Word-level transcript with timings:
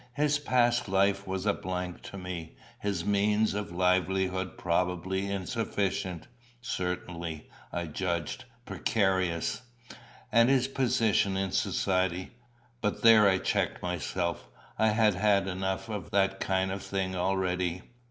His 0.15 0.39
past 0.39 0.89
life 0.89 1.27
was 1.27 1.45
a 1.45 1.53
blank 1.53 2.01
to 2.09 2.17
me; 2.17 2.55
his 2.79 3.05
means 3.05 3.53
of 3.53 3.71
livelihood 3.71 4.57
probably 4.57 5.29
insufficient 5.29 6.27
certainly, 6.59 7.51
I 7.71 7.85
judged, 7.85 8.45
precarious; 8.65 9.61
and 10.31 10.49
his 10.49 10.67
position 10.67 11.37
in 11.37 11.51
society 11.51 12.31
but 12.81 13.03
there 13.03 13.29
I 13.29 13.37
checked 13.37 13.83
myself: 13.83 14.47
I 14.79 14.87
had 14.87 15.13
had 15.13 15.47
enough 15.47 15.87
of 15.87 16.09
that 16.09 16.39
kind 16.39 16.71
of 16.71 16.81
thing 16.81 17.15
already. 17.15 17.83